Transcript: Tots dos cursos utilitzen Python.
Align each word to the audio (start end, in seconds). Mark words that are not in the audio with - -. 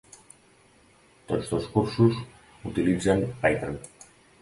Tots 1.33 1.53
dos 1.53 1.69
cursos 1.77 2.19
utilitzen 2.73 3.25
Python. 3.47 3.83